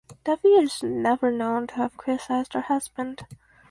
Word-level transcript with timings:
Devi 0.23 0.47
is 0.47 0.81
never 0.81 1.29
known 1.29 1.67
to 1.67 1.75
have 1.75 1.95
criticised 1.95 2.53
her 2.53 2.61
husband. 2.61 3.23